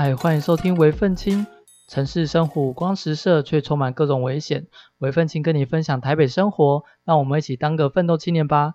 [0.00, 1.44] 嗨，欢迎收听微奋青。
[1.88, 4.64] 城市生活五光十色，却充满各种危险。
[4.98, 8.74] 微奋青跟你分享台北生活，让我们一起当个奋斗青年吧。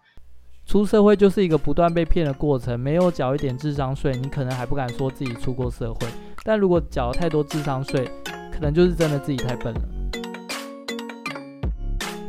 [0.66, 6.08] 出社会就是一个不断被骗的过程，没有缴一点智商税，你可能还不敢说自己出过社会。
[6.44, 8.04] 但如果缴太多智商税，
[8.52, 9.82] 可能就是真的自己太笨了。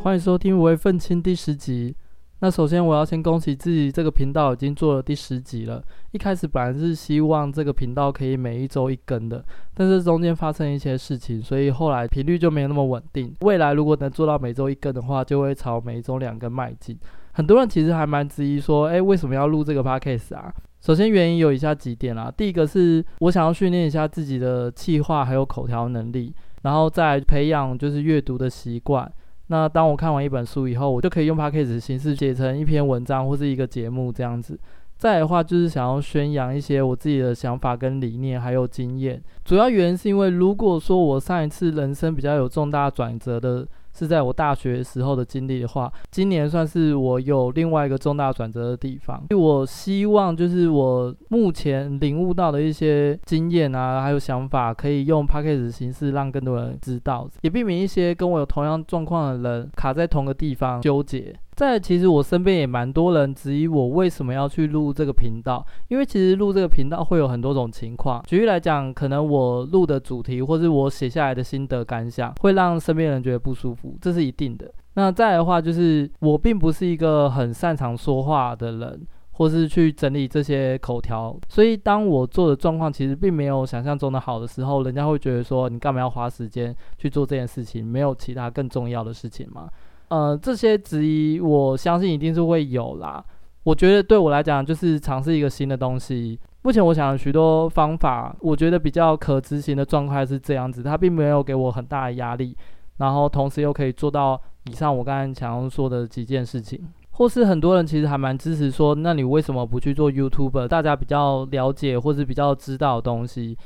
[0.05, 1.97] 欢迎收听微奋青第十集。
[2.39, 5.83] 那首先我要先恭喜自己，这个频道已经做了第十集了。
[6.15, 13.35] 一开始本来是希望这个频道可以每一周一更的，但是中间发生一些事情，所以后来频率就没有那么稳定。
[13.41, 16.97] 未来如果能做到每周一更的话，就会朝每周两更迈进。
[17.33, 20.55] 很多人其实还蛮质疑说，诶，为什么要录这个 podcast 啊？
[20.81, 22.33] 首先原因有以下几点啦。
[22.37, 29.11] 第一个是我想要训练一下自己的气化还有口条能力，然后再培养就是阅读的习惯。
[29.49, 34.57] 那当我看完一本书以后，我就可以用 podcast 形式写成一篇文章或是一个节目这样子。
[34.97, 39.23] 再的话，就是想要宣扬一些我自己的想法跟理念，还有经验。
[39.45, 49.23] 主要原因是因为，如果说我上一次人生比较有重大转折的，是在我大学时候的经历的话，今年算是我有另外一个重大转折的地方。
[49.37, 61.33] 我希望就是我目前领悟到的一些经验啊，还有想法，可以用 podcast 的形式让更多人知道，也避免一些跟我有同样状况的人卡在同个地方纠结。
[61.55, 68.23] 再来，其实我身边也蛮多人质疑我为什么要去录这个频道，因为其实录这个频道会有很多种情况。
[68.27, 74.69] 举例来讲，可能我录的主题或是我写下来的心得感想，会让身边人觉得不舒服，这是一定的。
[74.95, 87.85] 那再的话，就是我并不是一个很擅长说话的人，或是去整理这些口条，所以当我做的状况其实并没有想象中的好的时候，人家会觉得说，你干嘛要花时间去做这件事情？
[87.85, 89.69] 没有其他更重要的事情吗？
[90.15, 93.25] 呃，这些质疑，我相信一定是会有啦。
[93.65, 96.39] 我觉得对我来讲，就是尝试一个新的东西。
[96.63, 102.57] 目前我想了许多方法，我觉得比较可执行的状态是这样子，它并没有给我很大的压力，
[102.99, 106.81] 然后同时又可以做到以上我刚才想要说的几件事情。
[107.11, 110.69] 或是很多人其实还蛮支持说，那你为什么不去做 YouTuber？
[110.69, 113.59] 大家比较了解或是比较知道的东西。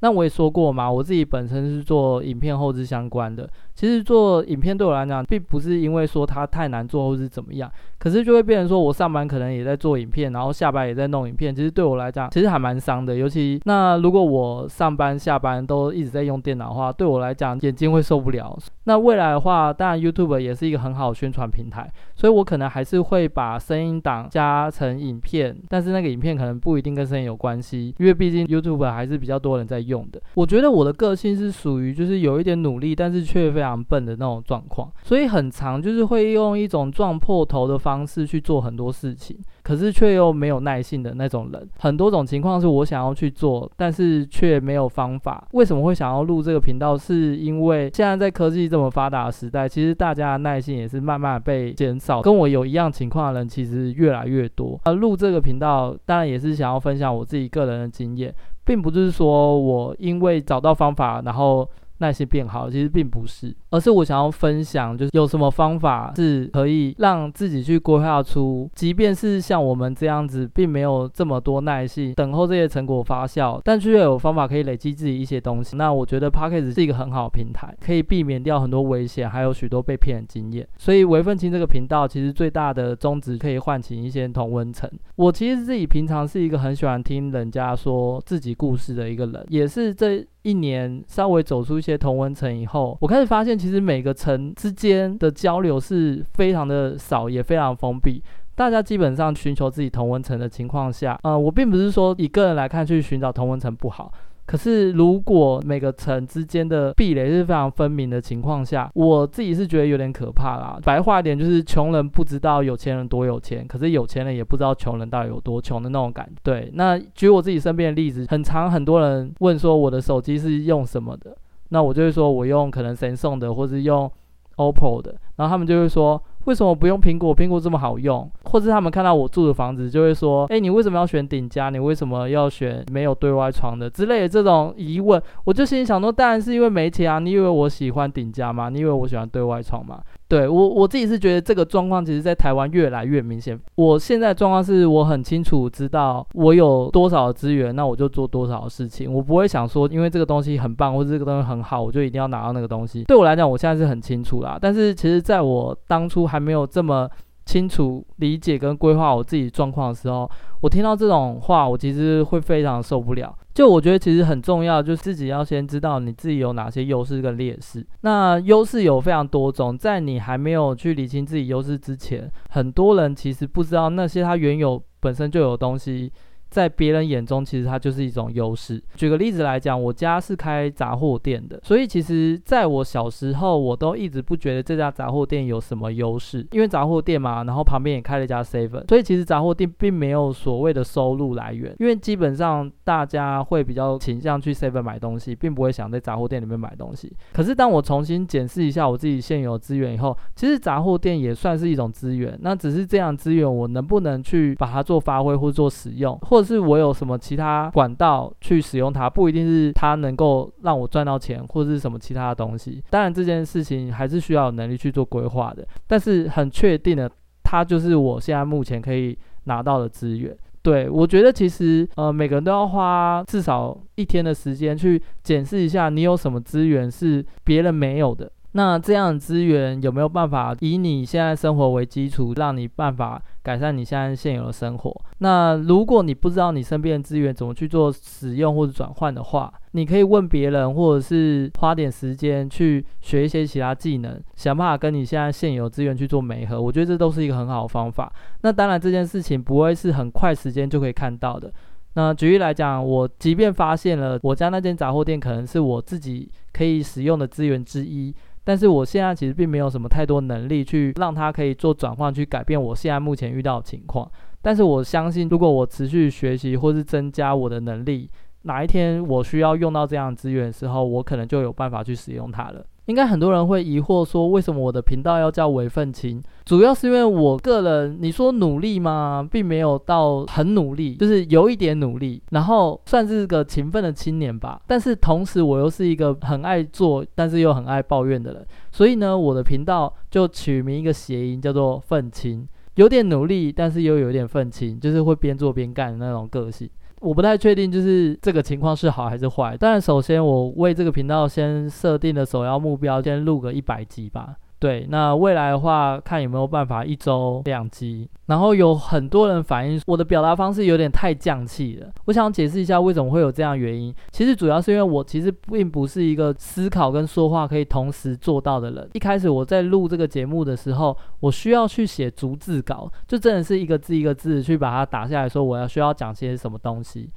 [0.00, 3.48] 那我也说过嘛，我自己本身是做影片后置相关的。
[3.74, 11.54] 其实做影片对我来讲，并不是因为说它太难做或是怎么样，可是就会变成说我上班可能也在做影片，然后下班也在弄影片。
[11.54, 13.14] 其实对我来讲，其实还蛮伤的。
[13.14, 18.58] 尤其那如果我上班下班都一直在用电脑的话，对我来讲眼睛会受不了。
[18.90, 30.20] 那未来的话，当然 YouTube 也是一个很好的宣传平台，所以我可能还是会把声音档加成影片，但是那个影片可能不一定跟声音有关系，因为毕竟 YouTube 还是比较多人在用的。
[30.34, 39.38] 我觉得我的个性是属于就是有一点努力，但是却非常笨的那种状况，所以很常就是会用一种撞破头的方式去做很多事情，
[39.70, 41.68] 可是却又没有耐性的那种人。
[41.78, 45.46] 很多种情况是我想要去做，但是却没有方法。
[45.52, 46.98] 为什么会想要录这个频道？
[46.98, 52.20] 是因为现在在科技这么发达的时代，其实大家的耐性也是慢慢被减少。
[52.20, 54.76] 跟我有一样情况的人其实越来越多。
[54.86, 58.34] 而录这个频道，当然也是想要分享我自己个人的经验。
[58.64, 61.68] 并不是说我因为找到方法，然后
[62.00, 75.76] 耐心变好，其实并不是，而是我想要分享，就是有什么方法是可以让自己去规划出，即便是像我们这样子，并没有这么多耐心等候这些成果发酵，但却有方法可以累积自己一些东西。
[75.76, 80.66] 那我觉得 Podcast 是一个很好的平台，可以避免掉很多危险，还有许多被骗的经验。
[80.78, 84.90] 所以微奋青这个频道，其实最大的宗旨可以唤起一些同温层。
[85.16, 90.26] 我其实自己平常是一个很喜欢听人家说自己故事的一个人，也是这。
[90.42, 98.22] 一年稍微走出一些同温层以后，我开始发现，其实每个层之间的交流是非常的少，也非常封闭。
[98.54, 104.12] 大家基本上寻求自己同温层的情况下，呃，我并不是说以个人来看去寻找同温层不好。
[104.50, 110.76] 可是，如果每个层之间的壁垒是非常分明的情况下，我自己是觉得有点可怕啦。
[110.82, 116.32] 白话一点，就是穷人不知道有钱人多有钱，可是有钱人也不知道穷人到底有多穷的那种感觉。
[116.42, 121.36] 对，那举我自己身边的例子，很常很多人问说我的手机是用什么的，
[121.68, 124.10] 那我就会说我用可能 Samsung 的，或是用
[124.56, 126.20] OPPO 的，然后他们就会说。
[126.46, 127.34] 为什么不用苹果？
[127.36, 131.70] 苹果这么好用，或者他们看到我住的房子，就会说：“哎，你为什么要选顶家？
[131.70, 137.18] 你为什么要选没有对外窗的之类的这种疑问？”我就心里想说：“当然是因为没钱啊！
[137.18, 138.68] 你以为我喜欢顶家吗？
[138.68, 140.00] 你以为我喜欢对外窗吗？”
[140.30, 143.58] 对，我我自己是觉得这个状况，其实在台湾越来越明显。
[143.74, 149.12] 我现在状况是我很清楚知道我有多少资源，那我就做多少事情。
[149.12, 153.02] 我不会想说，因为这个东西很棒，或者这个东西很好，我就一定要拿到那个东西。
[153.08, 154.56] 对我来讲，我现在是很清楚啦。
[154.60, 157.10] 但是其实在我当初还没有这么
[157.44, 160.30] 清楚理解跟规划我自己状况的时候，
[160.60, 163.36] 我听到这种话，我其实会非常受不了。
[163.60, 167.86] 就我觉得其实很重要，就是自己要先知道你自己有哪些优势跟劣势。
[168.00, 176.10] 那优势有非常多种，在你还没有去理清自己优势之前，很多人其实不知道那些他原有本身就有东西。
[176.50, 178.82] 在别人眼中，其实它就是一种优势。
[178.96, 197.12] 举个例子来讲，我家是开杂货店的，所以其实在我小时候，我都一直不觉得这家杂货店有什么优势，因为杂货店嘛，然后旁边也开了一家 Seven，所以其实杂货店并没有所谓的收入来源，因为基本上大家会比较倾向去 Seven 买东西，并不会想在杂货店里面买东西。
[197.32, 212.82] 可是当我重新检视一下我自己现有资源以后，其实杂货店也算是一种资源，那只是这样资源我能不能去把它做发挥或做使用，或就是我有什么其他管道去使用它，不一定是它能够让我赚到钱，或者是什么其他的东西。
[212.88, 217.10] 当然这件事情还是需要有能力去做规划的，但是很确定的，
[217.44, 220.34] 它就是我现在目前可以拿到的资源。
[220.62, 228.32] 对，我觉得其实呃每个人都要花至少一天的时间去检视一下，你有什么资源是别人没有的。
[228.52, 234.94] 那这样的资源有没有办法以你现在生活为基础，让你办法改善你现在现有的生活？
[235.18, 246.60] 那如果你不知道你身边的资源怎么去做使用或者转换的话，你可以问别人，或者是花点时间去学一些其他技能，想办法跟你现在现有资源去做媒合。
[246.60, 248.12] 我觉得这都是一个很好的方法。
[248.42, 251.52] 那当然这件事情不会是很快时间就可以看到的。
[251.94, 258.14] 那举例来讲，我即便发现了我家那间杂货店可能是我自己可以使用的资源之一。
[258.42, 264.10] 但是我现在其实并没有什么太多能力去让它可以做转换，去改变我现在目前遇到的情况。
[264.42, 268.10] 但是我相信，如果我持续学习或是增加我的能力，
[268.42, 272.64] 哪一天我需要用到这样资源的时候，我可能就有办法去使用它了。
[272.90, 276.20] 应该很多人会疑惑说，为什么我的频道要叫伪愤青？
[276.44, 279.26] 主要是因为我个人，你说努力吗？
[279.30, 284.60] 并没有到很努力，就是有一点努力，然后算是个勤奋的青年吧。
[284.66, 288.44] 但是同时，我又是一个很爱做，但是又很爱抱怨的人。
[288.72, 296.68] 所以呢，我的频道就取名一个谐音，叫做愤青，有点努力，但是又有点愤青，就是会边做边干的那种个性。
[297.00, 299.56] 我不太确定，就是这个情况是好还是坏。
[299.58, 304.36] 但首先，我为这个频道先设定的首要目标，先录个一百集吧。
[304.60, 308.06] 对，那未来的话，看有没有办法一周两集。
[308.26, 311.88] 然后有很多人反映我的表达方式有点太降气了。
[312.04, 313.92] 我想解释一下为什么会有这样原因。
[314.12, 318.88] 其实主要是因为我其实并不是一个思考跟说话可以同时做到的人。
[318.92, 327.10] 一开始我在录这个节目的时候，我需要去写逐字稿，就真的是一个字一个字去把它打下来说我要需要讲些什么东西。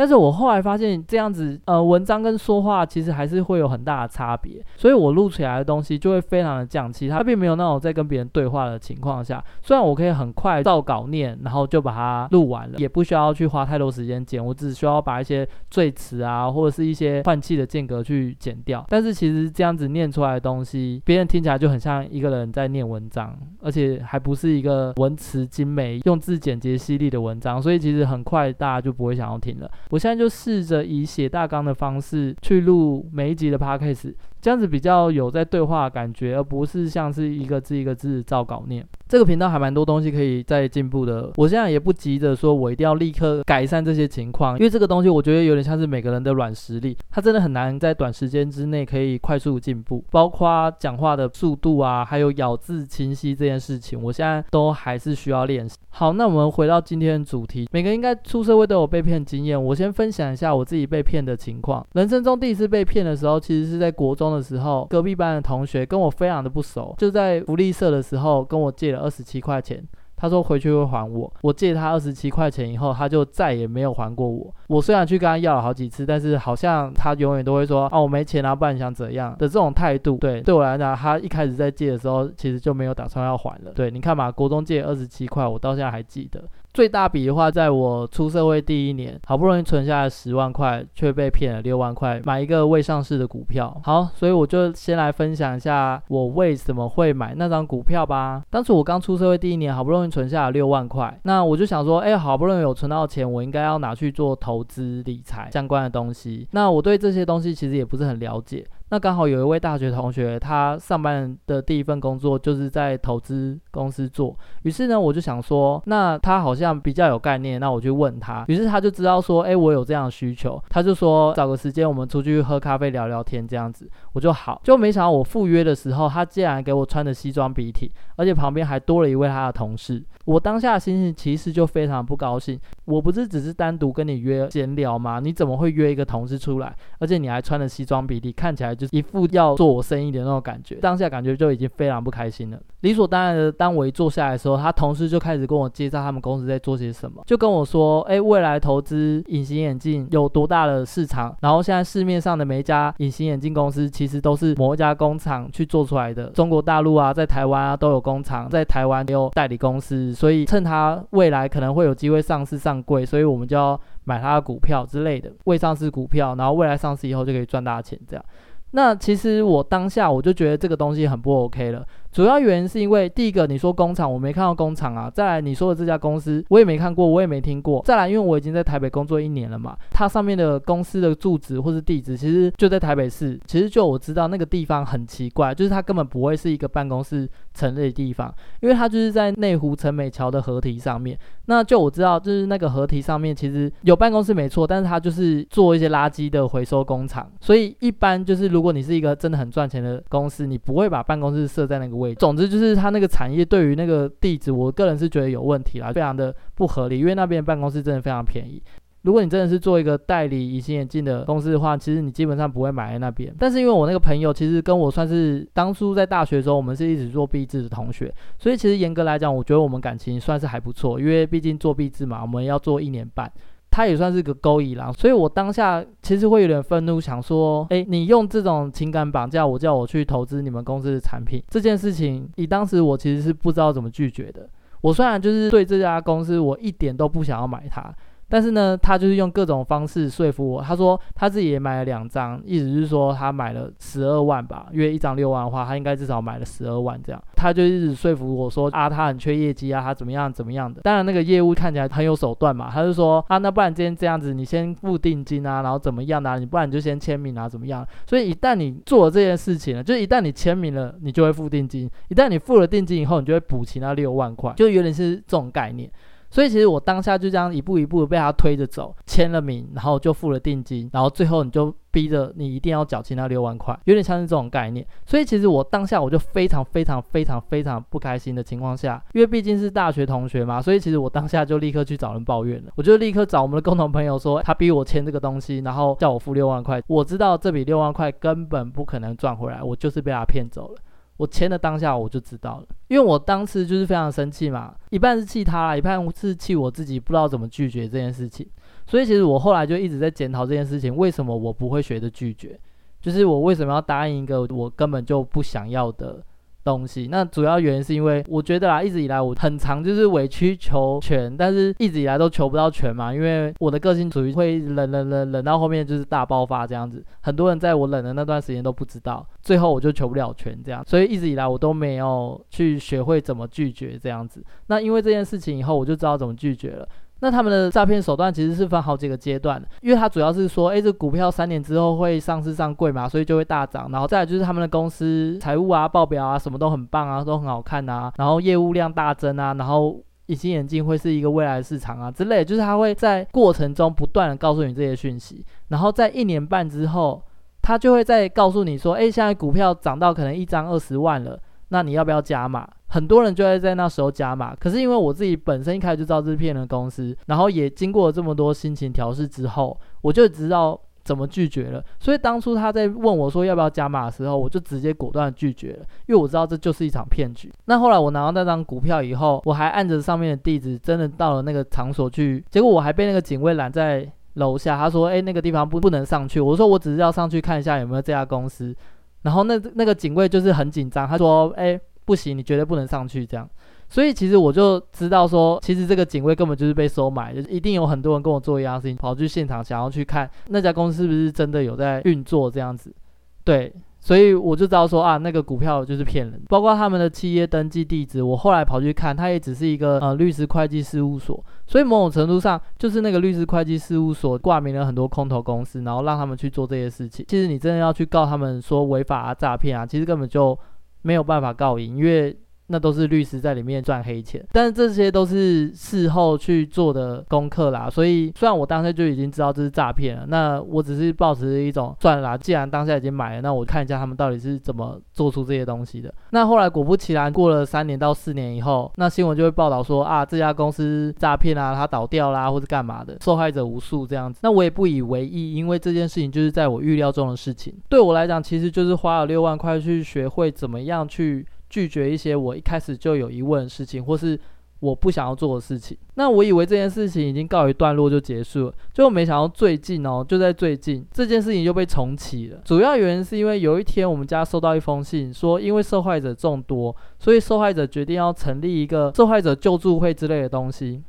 [0.00, 29.70] 但是我后来发现这样子，呃，文章跟说话其实还是会有很大的差别，所以我录出来的东西就会非常的降气，它并没有那种在跟别人对话的情况下，虽然我可以很快照稿念，然后就把它录完了，也不需要去花太多时间剪，我只需要把一些赘词啊，或者是一些换气的间隔去剪掉，但是其实这样子念出来的东西，别人听起来就很像一个人在念文章，而且还不是一个文词精美、用字简洁犀利的文章，所以其实很快大家就不会想要听了。
[29.90, 34.14] 我现在就试着以写大纲的方式去录每一集的 podcast。
[34.40, 38.86] 这样子比较有在对话的感觉，而不是像是一个字一个字照稿念。
[39.10, 41.32] 这个频道还蛮多东西可以再进步的。
[41.34, 50.04] 我现在也不急着说我一定要立刻改善这些情况，因为这个东西我觉得有点像是每个人的软实力，它真的很难在短时间之内可以快速进步。
[50.12, 55.76] 包括讲话的速度啊，还有咬字清晰这件事情，我现在都还是需要练习。
[55.92, 59.60] 好，那我们回到今天的主题，每个应该出社会都有被骗经验。
[59.60, 61.84] 我先分享一下我自己被骗的情况。
[61.94, 64.30] 人生中第一次被骗的时候，其实是在国中。
[64.30, 69.82] 的时候，隔壁班的同学跟我非常的不熟，就在福利社的时候跟我借了二十七块钱，
[70.16, 71.32] 他说回去会还我。
[71.42, 74.54] 我借他二十七块钱以后，他就再也没有还过我。
[74.68, 80.16] 我虽然去跟他要了好几次，但是好像他永远都会说啊，我没钱啊，不然你想怎样的这种态度。
[80.18, 83.72] 对，对我来讲，他一开始在借的时候，其实就没有打算要还了。
[83.74, 86.44] 对，你看嘛，国中借二十七块，我到现在还记得。
[86.72, 93.76] 最大笔的话，在我出社会第一年，好不容易存下来十万块，却被骗了六万块，买一个未上市的股票。
[93.82, 98.42] 好，所以我就先来分享一下我为什么会买那张股票吧。
[98.50, 106.46] 当时我刚出社会第一年，好不容易存下了六万块，那我就想说，哎，好不容易有存到钱，我应该要拿去做投资理财相关的东西。
[106.52, 108.64] 那我对这些东西其实也不是很了解。
[108.90, 114.36] 那刚好有一位大学同学，他上班的第一份工作就是在投资公司做。
[114.62, 118.44] 于是呢，我就想说，那他好像比较有概念，那我去问他。
[118.48, 123.88] 于是他就知道说，哎，我有这样的需求，他就说找个时间我们出去喝咖啡聊聊天这样子。
[124.12, 130.04] 我就好，就没想到我赴约的时候，他竟然给我穿的西装笔挺，而且旁边还多了一位他的同事。
[130.24, 132.58] 我当下的心情其实就非常不高兴。
[132.90, 135.20] 我不是只是单独跟你约闲聊吗？
[135.20, 142.58] 你怎么会约一个同事出来，而且你还穿着西装笔挺，看起来就是一副要做我生意的那种感觉，当下感觉就已经非常不开心了。
[142.80, 168.24] 理所当然的，当我一坐下来的时候，他同事就开始跟我介绍他们公司在做些什么，就跟我说，哎，未来投资隐形眼镜有多大的市场，然后现在市面上的每一家隐形眼镜公司其实都是某一家工厂去做出来的，中国大陆啊，在台湾啊都有工厂，在台湾也有代理公司，所以趁他未来可能会有机会上市上贵，所以我们就要买它的股票之类的，未上市股票，然后未来上市以后就可以赚大钱这样。
[168.72, 171.84] 那其实我当下我就觉得这个东西很不 OK 了。
[172.12, 175.08] 主要原因是因为第一个，你说工厂，我没看到工厂啊。
[175.08, 177.80] 再来，你说的这家公司，我也没看过，我也没听过。
[177.84, 183.38] 再来，因为我已经在台北工作一年了嘛，它上面的公司的住址或是地址，其实就在台北市。
[183.46, 191.16] 其实就我知道那个地方很奇怪，就是它根本不会是一个办公室成立的地方，因为它就是在内湖陈美桥的河堤上面。
[191.46, 197.30] 那就我知道，就是那个河堤上面其实有办公室没错，但是它就是做一些垃圾的回收工厂。
[197.40, 201.99] 所以一般就是如果你是一个真的很赚钱的公司，你不会把办公室设在那个。
[202.14, 206.98] 总之就是他那个产业对于那个地址，我个人是觉得有问题啦，非常的不合理。
[206.98, 208.62] 因为那边办公室真的非常便宜。
[209.02, 213.34] 如果你真的是做一个代理隐形眼镜的公司的话，其实你基本上不会买在那边。
[213.38, 221.00] 但是因为我那个朋友其实跟我算是当初在大学的时候，我们是一直做壁纸的同学，所以其实严格来讲，我觉得我们感情算是还不错。
[221.00, 223.32] 因为毕竟做壁纸嘛，我们要做一年半。
[223.70, 234.48] 他也算是个勾引狼，所以我当下其实会有点愤怒，想说，哎，你用这种情感绑架我，叫我去投资你们公司的产品，这件事情，以当时我其实是不知道怎么拒绝的。
[234.80, 237.94] 我虽然就是对这家公司，我一点都不想要买它。
[238.30, 240.62] 但是呢，他就是用各种方式说服我。
[240.62, 247.20] 他说他自己也买了两张，意思是说他买了十二万吧，因为一张六万的话，他应该至少买了十二万这样。
[247.36, 250.80] 他就一直说服我说啊，他很缺业绩啊，他怎么样怎么样的。
[250.82, 257.86] 当然那个业务看起来很有手段嘛，他就说啊，那不然今天这样子，你先付定金啊，然后怎么样啊，你不然你就先签名啊，怎么样？
[258.06, 261.90] 所以一旦你做了这件事情了，就一旦你签名了，你就会付定金。
[262.08, 265.90] 一旦你付了定金以后，你就会补齐那六万块，就有点是这种概念。
[266.30, 274.86] 所以其实我当下就这样一步一步被他推着走，签了名，然后就付了定金，然后最后你就逼着你一定要缴清那六万块，有点像是这种概念。
[275.04, 282.70] 所以其实我当下我就非常非常非常非常不开心的情况下，因为毕竟是大学同学嘛，所以其实我当下就立刻去找人抱怨了。
[282.76, 286.80] 我就立刻找我们的共同朋友说，他逼我签这个东西，然后叫我付六万块。
[286.86, 290.76] 我知道这笔六万块根本不可能赚回来，我就是被他骗走了。
[291.20, 298.48] 我签的当下我就知道了，因为我当时就是非常生气嘛，一半是气他，一半是气我自己不知道怎么拒绝这件事情。
[298.86, 302.58] 所以其实我后来就一直在检讨这件事情，为什么我不会学着拒绝？
[303.02, 306.24] 就是我为什么要答应一个我根本就不想要的
[306.62, 324.44] 东西，那主要原因是因为我觉得啊，一直以来我很常就是委曲求全，但是一直以来都求不到全嘛，因为我的个性属于会冷冷冷冷到后面就是大爆发这样子，很多人在我冷的那段时间都不知道，最后我就求不了全这样，所以一直以来我都没有去学会怎么拒绝这样子。
[324.66, 326.88] 那因为这件事情以后，我就知道怎么拒绝了。
[327.20, 347.22] 那他们的诈骗手段其实是分好几个阶段的，因为他主要是说，诶，这股票三年之后会上市上柜嘛，所以就会大涨，然后再来就是他们的公司财务啊、报表啊什么都很棒啊，都很好看啊，然后业务量大增啊，然后隐形眼镜会是一个未来的市场啊之类，就是他会在过程中不断的告诉你这些讯息，然后在一年半之后，
[347.60, 352.66] 他就会再告诉你说，诶，现在股票涨到可能一张二十万了，那你要不要加码？
[352.90, 361.82] 很多人就会在那时候加码，可是因为我自己本身一开始就知道这是骗人公司，然后也经过了这么多心情调试之后，我就知道怎么拒绝了。
[361.98, 367.50] 所以当初他在问我说要不要加码的时候，我就直接果断拒绝了，因为我知道这就是一场骗局。
[367.66, 378.74] 那后来我拿到那张股票以后，我还按着上面的地址，真的到了那个场所去，结果我还被那个警卫拦在楼下，他说：“诶，那个地方不不能上去。”我说：“我只是要上去看一下有没有这家公司。”
[379.22, 383.48] 然后那那个警卫就是很紧张，他说：“诶。”不行，你绝对不能上去这样。
[383.88, 392.94] 所以其实我就知道说，其实这个警卫根本就是被收买，就是一定有很多人跟我做一样事情，跑去现场想要去看那家公司是不是真的有在运作这样子。
[393.42, 401.44] 对，所以我就知道说啊，那个股票就是骗人，包括他们的企业登记地址，我后来跑去看，它也只是一个呃律师会计事务所。
[401.66, 407.24] 所以某种程度上，就是那个律师会计事务所挂名了很多空头公司，然后让他们去做这些事情。
[407.26, 410.56] 其实你真的要去告他们说违法啊、诈骗啊，其实根本就。
[411.02, 412.36] 没有办法告赢，因为
[412.70, 414.42] 那都是律师在里面赚黑钱。
[414.52, 426.12] 但是这些都是事后去做的功课啦，所以虽然我当下就已经知道这是诈骗了，那我只是抱持一种算了啦，既然当下已经买了，那我看一下他们到底是怎么做出这些东西的。
[426.30, 434.40] 那后来果不其然，过了三年到四年以后，那新闻就会报道说啊，这家公司诈骗啊，它倒掉啦，或者干嘛的，受害者无数这样子。
[434.42, 437.74] 那我也不以为意，因为这件事情就是在我预料中的事情。
[437.88, 444.38] 对我来讲，其实就是花了六万块去学会怎么样去拒绝一些我一开始就有疑问的事情，或是
[444.80, 445.96] 我不想要做的事情。
[446.14, 452.60] 那我以为这件事情已经告一段落就结束了，结果没想到最近哦，就在最近这件事情就被重启了。
[452.64, 461.02] 主要原因是因为有一天我们家收到一封信，说因为受害者众多，所以受害者决定要成立一个受害者救助会之类的东西。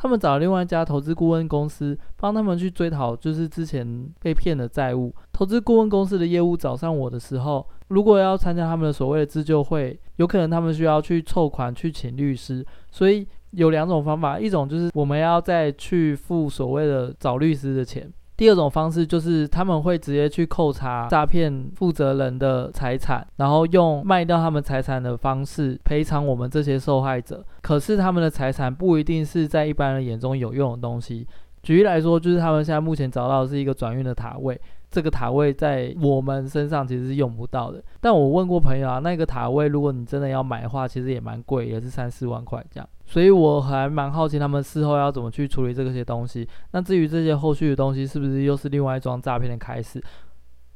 [0.00, 5.12] 他们找了另外一家投资顾问公司，帮他们去追讨，就是之前被骗的债务。
[5.32, 18.08] 投资顾问公司的业务找上我的时候，如果要参加他们的所谓的自救会，有可能他们需要去凑款去请律师，所以有两种方法，一种就是我们要再去付所谓的找律师的钱。
[18.38, 27.44] 第二种方式就是他们会直接去扣查诈骗负责人的财产，然后用卖掉他们财产的方式赔偿我们这些受害者。
[27.62, 31.26] 可是他们的财产不一定是在一般人眼中有用的东西。
[31.64, 34.58] 举例来说，就是他们现在目前找到的是一个转运的塔位。
[34.88, 42.88] 这个塔位在我们身上其实是用不到的，但我问过朋友啊，那个塔位如果你真的要买的话，其实也蛮贵，也是三四万块这样。
[43.08, 46.46] 所以我还蛮好奇他们事后要怎么去处理这些东西。
[46.72, 49.98] 那至于这些后续的东西是不是又是另外一桩诈骗的开始？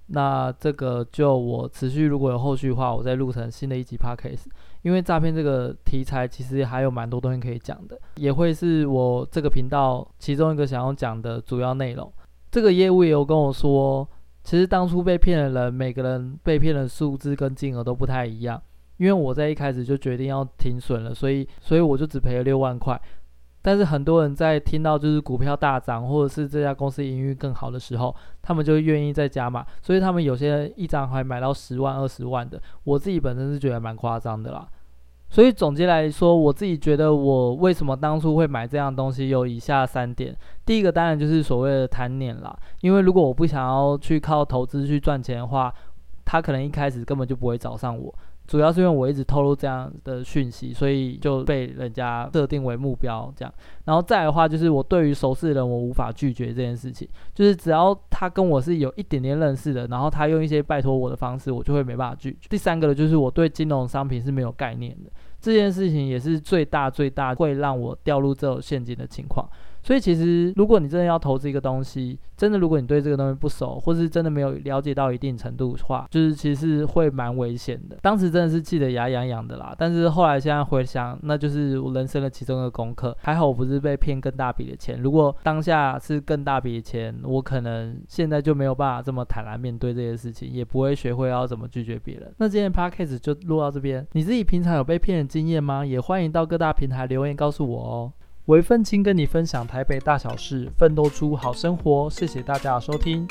[0.06, 4.46] 那这个就我持续如果有后续的话，我再录成新的一集 podcast。
[4.80, 12.10] 因为诈骗这个题材其实还有蛮多东西可以讲的，也会是我这个频道其中一个想要讲的主要内容。
[12.50, 14.08] 这个业务也有跟我说，
[14.42, 18.60] 其实当初被骗的人，每个人被骗的数字跟金额都不太一样。
[19.02, 23.00] 因为我在一开始就决定要停损了，所以所以我就只赔了六万块。
[23.60, 29.66] 但是很多人在听到就是股票大涨，或者是这家公司营运更好的时候，他们就愿意再加码。
[29.80, 32.62] 所以他们有些人一张还买到十万、二十万的。
[32.84, 34.68] 我自己本身是觉得蛮夸张的啦。
[35.30, 40.32] 所以总结来说，我自己觉得我为什么当初会买这样东西，有以下三点。
[40.64, 45.74] 第一个当然就是所谓的贪念啦，因为如果我不想要去靠投资去赚钱的话，
[46.24, 48.14] 他可能一开始根本就不会找上我。
[48.52, 53.54] 主要是因为我一直透露这样的讯息，所以就被人家设定为目标这样。
[53.86, 57.08] 然后再的话，就是我对于熟识的人，我无法拒绝这件事情。
[57.34, 62.46] 就是只要他跟我是有一点点认识的，然后他用一些拜托我的方式，我就会没办法拒绝。
[62.50, 65.10] 第三个呢，就是我对金融商品是没有概念的，
[65.40, 69.48] 这件事情也是最大最大会让我掉入这种陷阱的情况。
[69.82, 77.96] 所以其实，如果你真的要投资一个东西，真的如果你对这个东西不熟，或是真的没有了解到一定程度的话，就是其实是会蛮危险的。
[78.00, 79.74] 当时真的是气得牙痒痒的啦。
[79.76, 83.16] 但是后来现在回想，那就是我人生的其中一个功课。
[83.20, 85.00] 还好我不是被骗更大笔的钱。
[85.00, 92.32] 如果当下是更大笔的钱，我可能现在就没有办法这么坦然面对这些事情，也不会学会要怎么拒绝别人。
[92.38, 94.06] 那今天的 podcast 就录到这边。
[94.12, 95.84] 你自己平常有被骗的经验吗？
[95.84, 98.12] 也欢迎到各大平台留言告诉我哦。
[98.46, 102.10] 韦奋青跟你分享台北大小事，奋斗出好生活。
[102.10, 103.24] 谢谢大家的收听。